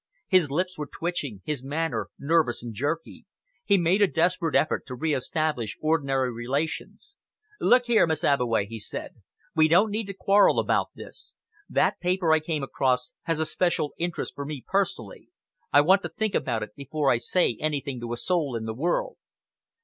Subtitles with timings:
[0.29, 3.27] His lips were twitching, his manner nervous and jerky.
[3.63, 7.17] He made a desperate effort to reestablish ordinary relations.
[7.59, 9.17] "Look here, Miss Abbeway," he said,
[9.55, 11.37] "we don't need to quarrel about this.
[11.69, 15.29] That paper I came across has a special interest for me personally.
[15.71, 18.73] I want to think about it before I say anything to a soul in the
[18.73, 19.17] world."